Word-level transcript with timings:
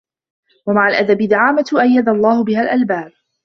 وَمَعَ 0.65 0.87
الْأَدَبِ 0.87 1.17
دِعَامَةٌ 1.17 1.65
أَيَّدَ 1.79 2.09
اللَّهُ 2.09 2.43
بِهَا 2.43 2.61
الْأَلْبَابَ 2.61 3.11